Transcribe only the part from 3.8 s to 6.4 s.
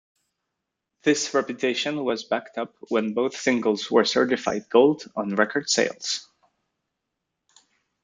were certified Gold on record sales.